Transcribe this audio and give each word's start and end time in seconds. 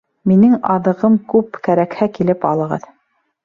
—Минең 0.29 0.55
аҙыгым 0.75 1.19
күп, 1.35 1.61
кәрәкһә, 1.69 2.11
килеп 2.19 2.51
алығыҙ. 2.55 2.93